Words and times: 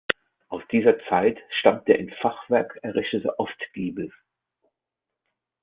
Aus 0.47 0.63
dieser 0.71 0.97
Zeit 1.07 1.37
stammt 1.59 1.87
der 1.87 1.99
in 1.99 2.09
Fachwerk 2.23 2.79
errichtete 2.81 3.37
Ostgiebel. 3.37 4.11